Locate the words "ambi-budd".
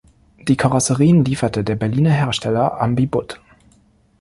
2.81-3.39